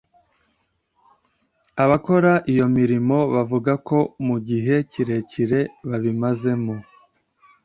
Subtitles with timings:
[1.83, 6.75] Abakora iyo mirimo bavuga ko mu gihe kirekire babimazemo